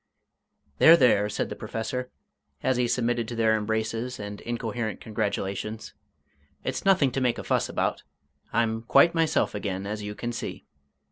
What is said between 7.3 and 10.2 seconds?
a fuss about. I'm quite myself again, as you